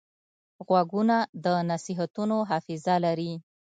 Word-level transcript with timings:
غوږونه 0.65 1.17
د 1.43 1.45
نصیحتونو 1.69 2.37
حافظه 2.49 2.95
لري 3.05 3.33